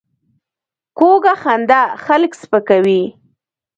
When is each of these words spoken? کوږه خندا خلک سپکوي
کوږه 0.97 1.33
خندا 1.41 1.81
خلک 2.05 2.31
سپکوي 2.41 3.03